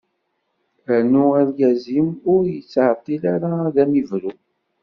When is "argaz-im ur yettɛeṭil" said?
1.39-3.21